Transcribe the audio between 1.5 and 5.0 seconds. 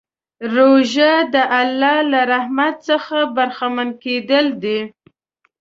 الله له رحمت څخه برخمن کېدل دي.